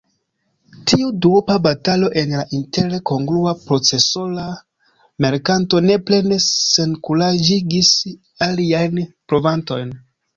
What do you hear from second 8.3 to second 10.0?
aliajn provantojn.